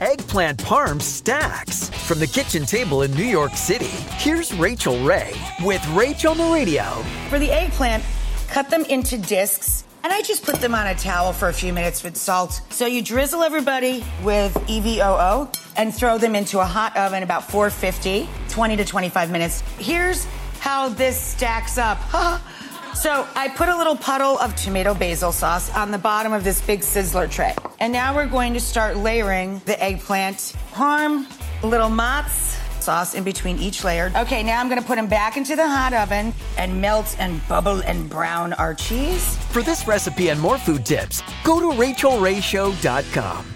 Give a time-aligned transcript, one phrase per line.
[0.00, 1.88] Eggplant parm stacks.
[1.88, 5.32] From the kitchen table in New York City, here's Rachael Ray
[5.64, 6.84] with Rachel Radio.
[7.30, 8.04] For the eggplant,
[8.48, 9.84] cut them into discs.
[10.04, 12.60] And I just put them on a towel for a few minutes with salt.
[12.68, 18.28] So you drizzle everybody with EVOO and throw them into a hot oven about 450,
[18.50, 19.62] 20 to 25 minutes.
[19.78, 20.26] Here's
[20.60, 21.98] how this stacks up.
[22.96, 26.62] So I put a little puddle of tomato basil sauce on the bottom of this
[26.62, 27.54] big sizzler tray.
[27.78, 31.26] And now we're going to start layering the eggplant, parm,
[31.62, 34.12] little mozz sauce in between each layer.
[34.16, 37.80] Okay, now I'm gonna put them back into the hot oven and melt and bubble
[37.80, 39.36] and brown our cheese.
[39.50, 43.55] For this recipe and more food tips, go to rachaelrayshow.com.